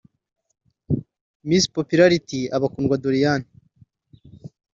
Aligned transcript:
Miss 1.47 1.63
Popularity 1.75 2.39
aba 2.55 2.67
Kundwa 2.73 2.95
Doriane 3.03 3.47